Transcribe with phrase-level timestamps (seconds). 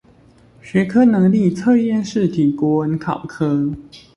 [0.63, 3.71] 學科能力測驗試題國文考科